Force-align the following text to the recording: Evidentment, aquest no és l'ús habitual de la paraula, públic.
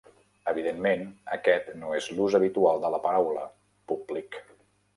Evidentment, 0.51 1.03
aquest 1.37 1.69
no 1.83 1.93
és 1.99 2.09
l'ús 2.15 2.39
habitual 2.41 2.83
de 2.87 2.93
la 2.97 3.03
paraula, 3.07 3.47
públic. 3.93 4.43